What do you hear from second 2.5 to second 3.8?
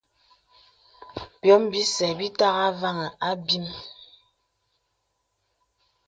àvāŋhī àbīm.